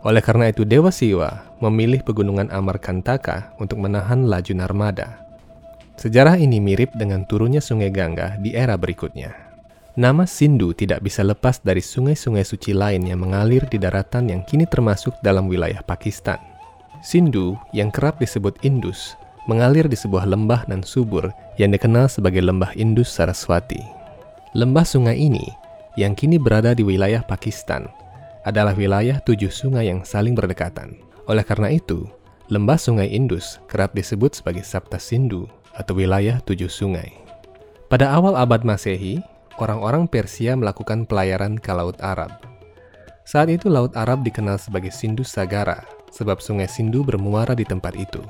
Oleh 0.00 0.24
karena 0.24 0.48
itu 0.48 0.64
Dewa 0.64 0.88
Siwa 0.88 1.58
memilih 1.60 2.00
pegunungan 2.00 2.48
Amarkantaka 2.48 3.52
untuk 3.60 3.82
menahan 3.82 4.30
laju 4.30 4.52
Narmada. 4.56 5.26
Sejarah 6.00 6.40
ini 6.40 6.56
mirip 6.64 6.96
dengan 6.96 7.28
turunnya 7.28 7.60
sungai 7.60 7.92
Gangga 7.92 8.40
di 8.40 8.56
era 8.56 8.72
berikutnya. 8.80 9.36
Nama 10.00 10.24
Sindu 10.24 10.72
tidak 10.72 11.04
bisa 11.04 11.20
lepas 11.20 11.60
dari 11.60 11.84
sungai-sungai 11.84 12.46
suci 12.46 12.72
lain 12.72 13.04
yang 13.04 13.20
mengalir 13.20 13.68
di 13.68 13.76
daratan 13.76 14.32
yang 14.32 14.40
kini 14.48 14.64
termasuk 14.64 15.12
dalam 15.20 15.44
wilayah 15.44 15.84
Pakistan. 15.84 16.49
Sindu 17.00 17.56
yang 17.72 17.88
kerap 17.88 18.20
disebut 18.20 18.60
Indus 18.60 19.16
mengalir 19.48 19.88
di 19.88 19.96
sebuah 19.96 20.28
lembah 20.28 20.68
dan 20.68 20.84
subur 20.84 21.32
yang 21.56 21.72
dikenal 21.72 22.12
sebagai 22.12 22.44
Lembah 22.44 22.76
Indus 22.76 23.08
Saraswati. 23.08 23.80
Lembah 24.52 24.84
sungai 24.84 25.16
ini, 25.16 25.48
yang 25.96 26.12
kini 26.12 26.36
berada 26.36 26.76
di 26.76 26.84
wilayah 26.84 27.24
Pakistan, 27.24 27.88
adalah 28.44 28.76
wilayah 28.76 29.16
tujuh 29.24 29.48
sungai 29.48 29.88
yang 29.88 30.04
saling 30.04 30.36
berdekatan. 30.36 31.00
Oleh 31.24 31.40
karena 31.40 31.72
itu, 31.72 32.04
lembah 32.52 32.76
sungai 32.76 33.08
Indus 33.08 33.62
kerap 33.64 33.96
disebut 33.96 34.36
sebagai 34.36 34.62
Sabta 34.66 35.00
Sindu 35.00 35.48
atau 35.72 35.96
wilayah 35.96 36.36
tujuh 36.44 36.68
sungai. 36.68 37.16
Pada 37.88 38.12
awal 38.12 38.36
abad 38.36 38.62
Masehi, 38.62 39.24
orang-orang 39.56 40.04
Persia 40.04 40.52
melakukan 40.52 41.08
pelayaran 41.08 41.56
ke 41.56 41.72
Laut 41.72 41.96
Arab. 42.04 42.30
Saat 43.24 43.50
itu 43.50 43.70
Laut 43.70 43.94
Arab 43.94 44.26
dikenal 44.26 44.58
sebagai 44.58 44.90
Sindu 44.90 45.22
Sagara, 45.22 45.86
sebab 46.10 46.42
sungai 46.42 46.66
Sindu 46.66 47.06
bermuara 47.06 47.54
di 47.54 47.64
tempat 47.64 47.96
itu 47.96 48.22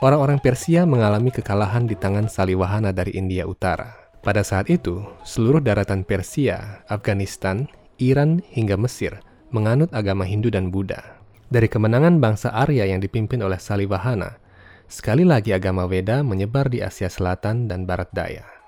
orang-orang 0.00 0.40
Persia 0.40 0.88
mengalami 0.88 1.28
kekalahan 1.28 1.84
di 1.84 1.94
tangan 1.96 2.26
Saliwahana 2.26 2.90
dari 2.90 3.14
India 3.14 3.44
Utara. 3.44 4.10
Pada 4.20 4.44
saat 4.44 4.68
itu, 4.68 5.00
seluruh 5.24 5.64
daratan 5.64 6.04
Persia, 6.04 6.84
Afghanistan, 6.88 7.68
Iran 7.96 8.44
hingga 8.52 8.76
Mesir 8.76 9.20
menganut 9.48 9.88
agama 9.96 10.28
Hindu 10.28 10.52
dan 10.52 10.68
Buddha. 10.68 11.20
Dari 11.50 11.66
kemenangan 11.66 12.20
bangsa 12.20 12.52
Arya 12.52 12.86
yang 12.86 13.00
dipimpin 13.00 13.40
oleh 13.40 13.56
Saliwahana, 13.56 14.38
sekali 14.86 15.24
lagi 15.24 15.56
agama 15.56 15.88
Weda 15.88 16.20
menyebar 16.20 16.68
di 16.68 16.84
Asia 16.84 17.08
Selatan 17.08 17.66
dan 17.66 17.88
Barat 17.88 18.12
Daya. 18.12 18.59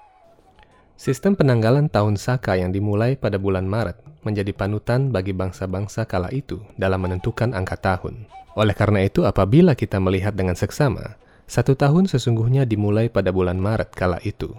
Sistem 0.95 1.35
penanggalan 1.35 1.89
tahun 1.89 2.21
Saka 2.21 2.61
yang 2.61 2.71
dimulai 2.71 3.17
pada 3.17 3.41
bulan 3.41 3.65
Maret 3.67 3.99
menjadi 4.23 4.55
panutan 4.55 5.11
bagi 5.11 5.35
bangsa-bangsa 5.35 6.07
kala 6.07 6.31
itu 6.31 6.63
dalam 6.79 7.03
menentukan 7.03 7.57
angka 7.57 7.75
tahun. 7.81 8.29
Oleh 8.55 8.77
karena 8.77 9.03
itu, 9.03 9.25
apabila 9.25 9.73
kita 9.73 9.99
melihat 9.99 10.37
dengan 10.37 10.55
seksama, 10.55 11.17
satu 11.49 11.75
tahun 11.75 12.07
sesungguhnya 12.07 12.69
dimulai 12.69 13.09
pada 13.09 13.33
bulan 13.33 13.59
Maret 13.59 13.97
kala 13.97 14.21
itu. 14.23 14.53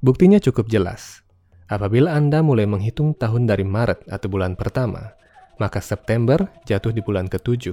Buktinya 0.00 0.40
cukup 0.40 0.68
jelas. 0.68 1.24
Apabila 1.68 2.12
Anda 2.12 2.44
mulai 2.44 2.68
menghitung 2.68 3.16
tahun 3.16 3.48
dari 3.48 3.64
Maret 3.64 4.08
atau 4.08 4.28
bulan 4.28 4.52
pertama, 4.56 5.16
maka 5.56 5.80
September 5.80 6.50
jatuh 6.68 6.92
di 6.92 7.00
bulan 7.00 7.30
ke-7, 7.30 7.72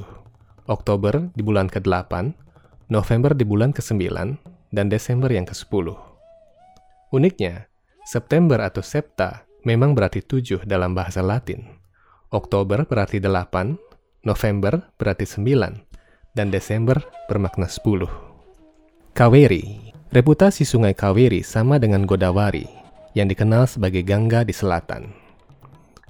Oktober 0.70 1.28
di 1.36 1.42
bulan 1.44 1.68
ke-8, 1.68 2.12
November 2.88 3.32
di 3.36 3.44
bulan 3.44 3.76
ke-9, 3.76 4.04
dan 4.72 4.86
Desember 4.88 5.28
yang 5.28 5.44
ke-10. 5.44 6.11
Uniknya, 7.12 7.68
September 8.08 8.56
atau 8.64 8.80
Septa 8.80 9.44
memang 9.68 9.92
berarti 9.92 10.24
7 10.24 10.64
dalam 10.64 10.96
bahasa 10.96 11.20
Latin. 11.20 11.68
Oktober 12.32 12.88
berarti 12.88 13.20
8, 13.20 14.24
November 14.24 14.88
berarti 14.96 15.28
9, 15.28 15.76
dan 16.32 16.48
Desember 16.48 17.04
bermakna 17.28 17.68
10. 17.68 18.08
Kaweri 19.12 19.92
Reputasi 20.08 20.64
sungai 20.64 20.96
Kaweri 20.96 21.44
sama 21.44 21.84
dengan 21.84 22.08
Godawari, 22.08 22.64
yang 23.12 23.28
dikenal 23.28 23.68
sebagai 23.68 24.08
Gangga 24.08 24.48
di 24.48 24.56
selatan. 24.56 25.12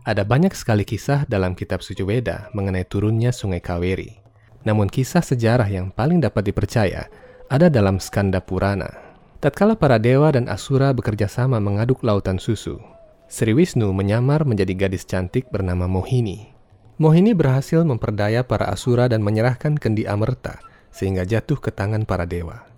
Ada 0.05 0.21
banyak 0.21 0.53
sekali 0.53 0.85
kisah 0.85 1.25
dalam 1.25 1.57
kitab 1.57 1.81
suci 1.81 2.05
Weda 2.05 2.53
mengenai 2.53 2.85
turunnya 2.85 3.33
sungai 3.33 3.57
Kaweri. 3.57 4.21
Namun 4.69 4.85
kisah 4.85 5.25
sejarah 5.25 5.65
yang 5.65 5.89
paling 5.89 6.21
dapat 6.21 6.45
dipercaya 6.45 7.09
ada 7.49 7.73
dalam 7.73 7.97
Skanda 7.97 8.37
Purana. 8.37 9.10
Tatkala 9.41 9.73
para 9.73 9.97
dewa 9.97 10.29
dan 10.29 10.45
asura 10.45 10.93
bekerja 10.93 11.25
sama 11.25 11.57
mengaduk 11.57 12.05
lautan 12.05 12.37
susu, 12.37 12.77
Sri 13.25 13.57
Wisnu 13.57 13.89
menyamar 13.89 14.45
menjadi 14.45 14.85
gadis 14.85 15.01
cantik 15.01 15.49
bernama 15.49 15.89
Mohini. 15.89 16.53
Mohini 17.01 17.33
berhasil 17.33 17.81
memperdaya 17.81 18.45
para 18.45 18.69
asura 18.69 19.09
dan 19.09 19.25
menyerahkan 19.25 19.81
kendi 19.81 20.05
Amerta 20.05 20.61
sehingga 20.93 21.25
jatuh 21.25 21.57
ke 21.57 21.73
tangan 21.73 22.05
para 22.05 22.29
dewa. 22.29 22.69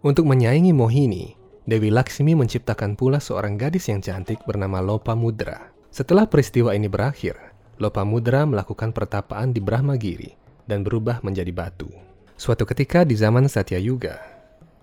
Untuk 0.00 0.24
menyaingi 0.24 0.72
Mohini, 0.72 1.36
Dewi 1.68 1.92
Laksmi 1.92 2.32
menciptakan 2.32 2.96
pula 2.96 3.20
seorang 3.20 3.60
gadis 3.60 3.92
yang 3.92 4.00
cantik 4.00 4.40
bernama 4.48 4.80
Lopa 4.80 5.12
Mudra. 5.12 5.68
Setelah 5.92 6.24
peristiwa 6.24 6.72
ini 6.72 6.88
berakhir, 6.88 7.36
Lopa 7.76 8.08
Mudra 8.08 8.48
melakukan 8.48 8.96
pertapaan 8.96 9.52
di 9.52 9.60
Brahmagiri 9.60 10.32
dan 10.64 10.80
berubah 10.80 11.20
menjadi 11.20 11.52
batu. 11.52 11.92
Suatu 12.40 12.64
ketika 12.64 13.04
di 13.04 13.20
zaman 13.20 13.52
Satya 13.52 13.76
Yuga, 13.76 14.39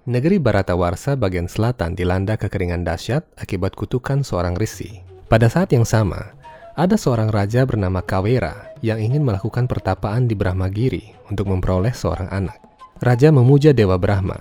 negeri 0.07 0.39
Baratawarsa 0.39 1.19
bagian 1.19 1.51
selatan 1.51 1.91
dilanda 1.91 2.39
kekeringan 2.39 2.87
dahsyat 2.87 3.27
akibat 3.35 3.75
kutukan 3.75 4.23
seorang 4.23 4.55
risi. 4.55 5.03
Pada 5.27 5.51
saat 5.51 5.75
yang 5.75 5.83
sama, 5.83 6.31
ada 6.79 6.95
seorang 6.95 7.27
raja 7.27 7.67
bernama 7.67 7.99
Kawera 7.99 8.71
yang 8.79 9.03
ingin 9.03 9.27
melakukan 9.27 9.67
pertapaan 9.67 10.31
di 10.31 10.33
Brahmagiri 10.39 11.27
untuk 11.27 11.51
memperoleh 11.51 11.91
seorang 11.91 12.31
anak. 12.31 12.55
Raja 13.03 13.35
memuja 13.35 13.75
Dewa 13.75 13.99
Brahma. 13.99 14.39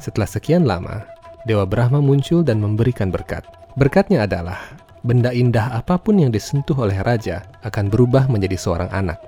Setelah 0.00 0.24
sekian 0.24 0.64
lama, 0.64 1.04
Dewa 1.44 1.68
Brahma 1.68 2.00
muncul 2.00 2.40
dan 2.40 2.64
memberikan 2.64 3.12
berkat. 3.12 3.44
Berkatnya 3.76 4.24
adalah 4.24 4.80
benda 5.04 5.28
indah 5.28 5.76
apa 5.76 6.00
pun 6.00 6.16
yang 6.16 6.32
disentuh 6.32 6.74
oleh 6.80 6.96
raja 7.04 7.44
akan 7.68 7.92
berubah 7.92 8.32
menjadi 8.32 8.56
seorang 8.56 8.88
anak. 8.96 9.20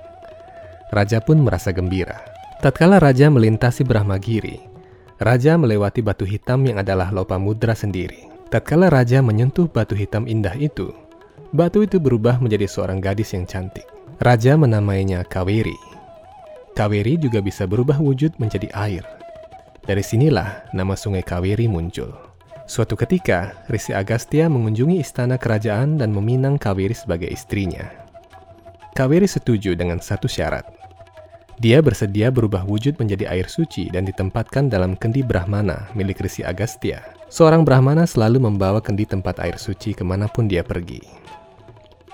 Raja 0.89 1.21
pun 1.21 1.45
merasa 1.45 1.69
gembira. 1.69 2.25
Tatkala 2.57 2.97
raja 2.97 3.29
melintasi 3.29 3.85
Brahmagiri, 3.85 4.78
raja 5.19 5.59
melewati 5.59 5.99
batu 6.01 6.23
hitam 6.23 6.63
yang 6.65 6.81
adalah 6.81 7.11
Lopamudra 7.13 7.75
sendiri. 7.75 8.25
Tatkala 8.49 8.89
raja 8.89 9.21
menyentuh 9.21 9.69
batu 9.69 9.93
hitam 9.93 10.25
indah 10.25 10.57
itu, 10.57 10.89
Batu 11.49 11.81
itu 11.81 11.97
berubah 11.97 12.37
menjadi 12.37 12.69
seorang 12.69 13.01
gadis 13.01 13.33
yang 13.33 13.49
cantik. 13.49 13.81
Raja 14.21 14.53
menamainya 14.53 15.25
Kaweri. 15.25 15.73
Kaweri 16.77 17.17
juga 17.17 17.41
bisa 17.41 17.65
berubah 17.65 17.97
wujud 17.97 18.37
menjadi 18.37 18.69
air. 18.77 19.01
Dari 19.81 20.05
sinilah 20.05 20.69
nama 20.77 20.93
sungai 20.93 21.25
Kaweri 21.25 21.65
muncul. 21.65 22.13
Suatu 22.69 22.93
ketika, 22.93 23.65
Risi 23.65 23.97
Agastya 23.97 24.45
mengunjungi 24.45 25.01
istana 25.01 25.41
kerajaan 25.41 25.97
dan 25.97 26.13
meminang 26.13 26.61
Kaweri 26.61 26.93
sebagai 26.93 27.33
istrinya. 27.33 27.89
Kaweri 28.93 29.25
setuju 29.25 29.73
dengan 29.73 29.97
satu 29.97 30.29
syarat. 30.29 30.78
Dia 31.59 31.83
bersedia 31.83 32.31
berubah 32.31 32.63
wujud 32.63 32.95
menjadi 33.03 33.27
air 33.27 33.51
suci 33.51 33.91
dan 33.91 34.07
ditempatkan 34.07 34.71
dalam 34.71 34.95
kendi 34.95 35.19
Brahmana 35.19 35.91
milik 35.91 36.23
Risi 36.23 36.39
Agastya. 36.39 37.03
Seorang 37.27 37.67
Brahmana 37.67 38.07
selalu 38.07 38.39
membawa 38.47 38.79
kendi 38.79 39.03
tempat 39.03 39.43
air 39.43 39.59
suci 39.59 39.91
ke 39.91 39.99
mana 40.07 40.31
pun 40.31 40.47
dia 40.47 40.63
pergi. 40.63 41.03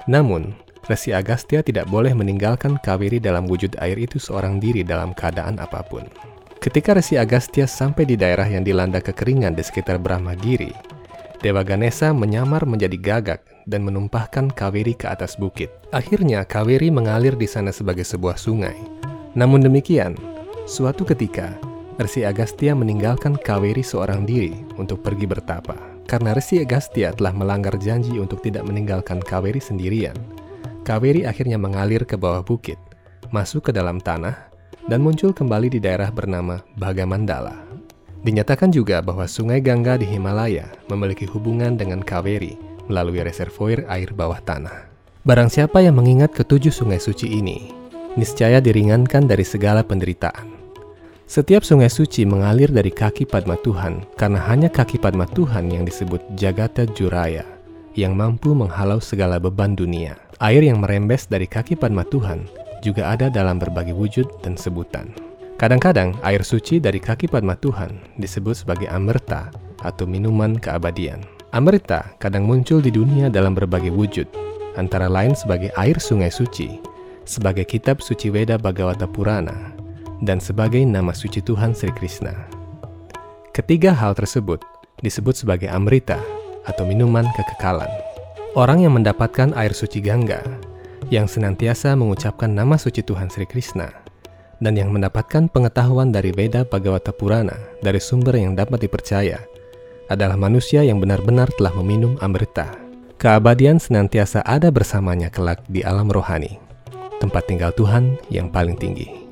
Namun, 0.09 0.49
Resi 0.89 1.13
Agastya 1.13 1.61
tidak 1.61 1.85
boleh 1.93 2.17
meninggalkan 2.17 2.81
Kaweri 2.81 3.21
dalam 3.21 3.45
wujud 3.45 3.77
air 3.77 4.01
itu 4.01 4.17
seorang 4.17 4.57
diri 4.57 4.81
dalam 4.81 5.13
keadaan 5.13 5.61
apa 5.61 5.85
pun. 5.85 6.09
Ketika 6.57 6.97
Resi 6.97 7.21
Agastya 7.21 7.69
sampai 7.69 8.09
di 8.09 8.17
daerah 8.17 8.49
yang 8.49 8.65
dilanda 8.65 8.97
kekeringan 8.97 9.53
di 9.53 9.61
sekitar 9.61 10.01
Brahmagiri, 10.01 10.73
Dewa 11.45 11.61
Ganesha 11.61 12.09
menyamar 12.17 12.65
menjadi 12.65 12.97
gagak 12.97 13.45
dan 13.69 13.85
menumpahkan 13.85 14.49
Kaweri 14.49 14.97
ke 14.97 15.05
atas 15.05 15.37
bukit. 15.37 15.69
Akhirnya 15.93 16.41
Kaweri 16.49 16.89
mengalir 16.89 17.37
di 17.37 17.45
sana 17.45 17.69
sebagai 17.69 18.09
sebuah 18.09 18.41
sungai. 18.41 19.05
Namun 19.36 19.62
demikian, 19.62 20.15
suatu 20.63 21.04
ketika 21.04 21.60
Resi 21.96 22.24
Agastya 22.24 22.75
meninggalkan 22.75 23.39
Kaweri 23.39 23.84
seorang 23.84 24.27
diri 24.27 24.56
untuk 24.75 25.04
pergi 25.04 25.27
bertapa. 25.27 25.75
Karena 26.08 26.32
Resi 26.36 26.60
Agastya 26.63 27.12
telah 27.15 27.36
melanggar 27.36 27.75
janji 27.75 28.15
untuk 28.20 28.39
tidak 28.44 28.63
meninggalkan 28.63 29.20
Kaweri 29.20 29.60
sendirian, 29.60 30.15
Kaweri 30.86 31.25
akhirnya 31.25 31.58
mengalir 31.58 32.06
ke 32.06 32.13
bawah 32.13 32.46
bukit, 32.46 32.77
masuk 33.34 33.68
ke 33.68 33.72
dalam 33.74 33.98
tanah, 33.98 34.54
dan 34.86 35.01
muncul 35.01 35.34
kembali 35.34 35.74
di 35.74 35.80
daerah 35.82 36.13
bernama 36.13 36.62
Bagamandala. 36.77 37.58
Dinyatakan 38.22 38.70
juga 38.70 39.01
bahwa 39.01 39.25
sungai 39.25 39.65
Gangga 39.65 39.98
di 39.98 40.06
Himalaya 40.06 40.70
memiliki 40.94 41.25
hubungan 41.25 41.74
dengan 41.74 42.06
Kaveri 42.06 42.54
melalui 42.86 43.25
reservoir 43.25 43.82
air 43.89 44.13
bawah 44.13 44.38
tanah. 44.46 44.94
Barang 45.25 45.50
siapa 45.50 45.82
yang 45.82 45.98
mengingat 45.98 46.38
ketujuh 46.38 46.70
sungai 46.70 47.01
suci 47.01 47.34
ini, 47.34 47.74
niscaya 48.15 48.63
diringankan 48.63 49.27
dari 49.27 49.43
segala 49.43 49.84
penderitaan. 49.84 50.55
Setiap 51.25 51.65
sungai 51.65 51.89
suci 51.89 52.22
mengalir 52.22 52.69
dari 52.69 52.93
kaki 52.93 53.25
Padma 53.25 53.57
Tuhan 53.60 54.05
karena 54.13 54.39
hanya 54.45 54.69
kaki 54.69 55.01
Padma 55.01 55.25
Tuhan 55.25 55.74
yang 55.74 55.84
disebut 55.84 56.22
Jagata 56.38 56.86
Juraya 56.86 57.43
yang 57.98 58.13
mampu 58.13 58.51
menghalau 58.53 59.00
segala 59.00 59.39
beban 59.41 59.74
dunia. 59.74 60.19
Air 60.43 60.67
yang 60.67 60.84
merembes 60.84 61.25
dari 61.25 61.48
kaki 61.50 61.79
Padma 61.79 62.03
Tuhan 62.05 62.45
juga 62.84 63.10
ada 63.10 63.31
dalam 63.31 63.57
berbagai 63.57 63.95
wujud 63.95 64.27
dan 64.45 64.53
sebutan. 64.60 65.10
Kadang-kadang 65.55 66.13
air 66.22 66.43
suci 66.43 66.84
dari 66.84 67.00
kaki 67.00 67.31
Padma 67.31 67.55
Tuhan 67.55 68.19
disebut 68.19 68.67
sebagai 68.67 68.91
amerta 68.91 69.50
atau 69.81 70.03
minuman 70.03 70.60
keabadian. 70.60 71.24
Amerta 71.55 72.12
kadang 72.19 72.43
muncul 72.43 72.84
di 72.84 72.91
dunia 72.91 73.31
dalam 73.31 73.55
berbagai 73.55 73.89
wujud, 73.89 74.27
antara 74.75 75.07
lain 75.07 75.31
sebagai 75.31 75.72
air 75.79 75.95
sungai 75.95 76.27
suci, 76.27 76.84
sebagai 77.25 77.65
kitab 77.65 78.00
suci 78.00 78.29
Weda 78.29 78.55
Bhagavata 78.55 79.10
Purana, 79.10 79.74
dan 80.24 80.39
sebagai 80.39 80.82
nama 80.86 81.12
suci 81.12 81.44
Tuhan 81.44 81.75
Sri 81.75 81.91
Krishna. 81.91 82.34
Ketiga 83.51 83.91
hal 83.91 84.15
tersebut 84.15 84.63
disebut 85.03 85.36
sebagai 85.36 85.67
amrita 85.67 86.22
atau 86.63 86.88
minuman 86.88 87.27
kekekalan. 87.36 87.89
Orang 88.55 88.79
yang 88.79 88.96
mendapatkan 88.96 89.51
air 89.60 89.75
suci 89.75 90.00
Gangga 90.00 90.39
yang 91.12 91.27
senantiasa 91.27 91.94
mengucapkan 91.94 92.50
nama 92.50 92.79
suci 92.79 93.03
Tuhan 93.03 93.27
Sri 93.27 93.44
Krishna, 93.46 93.91
dan 94.63 94.74
yang 94.79 94.89
mendapatkan 94.96 95.51
pengetahuan 95.51 96.15
dari 96.15 96.32
Veda 96.32 96.63
Bhagavata 96.63 97.12
Purana 97.12 97.53
dari 97.84 98.00
sumber 98.00 98.39
yang 98.39 98.55
dapat 98.55 98.88
dipercaya, 98.88 99.44
adalah 100.08 100.38
manusia 100.38 100.86
yang 100.86 101.02
benar-benar 101.02 101.49
telah 101.58 101.73
meminum 101.82 102.15
amrita. 102.23 102.71
Keabadian 103.15 103.82
senantiasa 103.82 104.43
ada 104.45 104.69
bersamanya 104.69 105.32
kelak 105.32 105.63
di 105.67 105.82
alam 105.82 106.08
rohani, 106.12 106.62
tempat 107.19 107.47
tinggal 107.47 107.71
Tuhan 107.75 108.19
yang 108.32 108.51
paling 108.51 108.75
tinggi. 108.75 109.25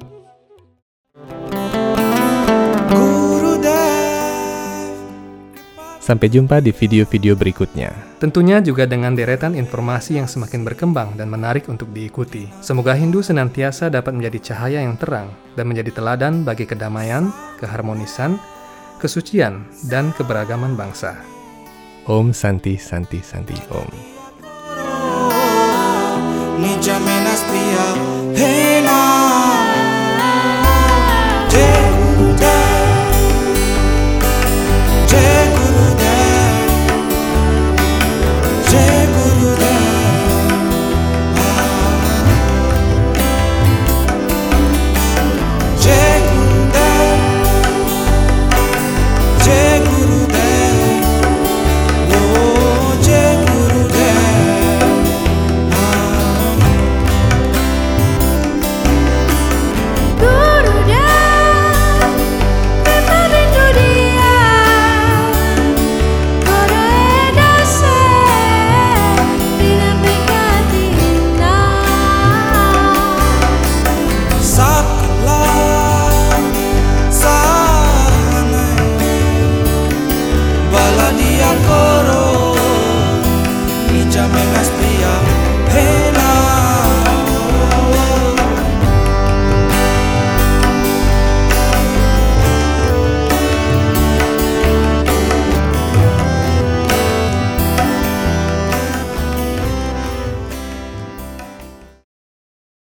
Sampai 6.03 6.27
jumpa 6.27 6.59
di 6.59 6.75
video-video 6.75 7.31
berikutnya. 7.31 7.95
Tentunya 8.19 8.59
juga 8.59 8.83
dengan 8.83 9.15
deretan 9.15 9.55
informasi 9.55 10.19
yang 10.19 10.27
semakin 10.27 10.67
berkembang 10.67 11.15
dan 11.15 11.31
menarik 11.31 11.71
untuk 11.71 11.95
diikuti. 11.95 12.43
Semoga 12.59 12.91
Hindu 12.91 13.23
senantiasa 13.23 13.87
dapat 13.87 14.11
menjadi 14.11 14.51
cahaya 14.51 14.83
yang 14.83 14.99
terang 14.99 15.31
dan 15.55 15.71
menjadi 15.71 15.95
teladan 15.95 16.43
bagi 16.43 16.67
kedamaian, 16.67 17.31
keharmonisan, 17.55 18.35
kesucian, 18.99 19.63
dan 19.87 20.11
keberagaman 20.19 20.75
bangsa. 20.75 21.15
Om 22.03 22.35
Santi 22.35 22.75
Santi 22.75 23.23
Santi 23.23 23.55
Om. 23.71 24.12
Nijamena 26.63 27.33
ya 27.75 27.87
hey 28.35 28.81
now. 28.81 29.22